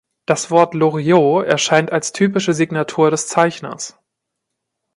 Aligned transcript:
Das 0.25 0.49
Wort 0.49 0.73
"Loriot" 0.73 1.45
erscheint 1.45 1.91
als 1.91 2.11
typische 2.11 2.55
Signatur 2.55 3.11
des 3.11 3.27
Zeichners. 3.27 3.99